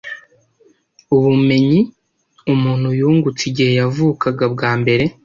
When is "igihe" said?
3.49-3.71